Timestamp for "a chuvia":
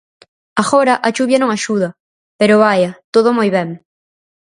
1.07-1.41